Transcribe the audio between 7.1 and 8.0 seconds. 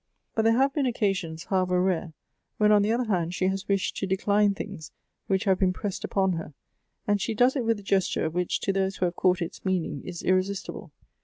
she does it with a